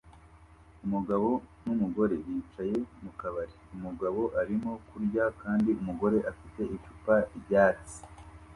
Umugabo 0.85 1.29
numugore 1.63 2.15
bicaye 2.25 2.77
mukabari 3.03 3.53
umugabo 3.75 4.21
arimo 4.41 4.71
kurya 4.89 5.25
kandi 5.41 5.69
umugore 5.81 6.17
afite 6.31 6.61
icupa 6.75 7.15
ryatsi 7.41 7.97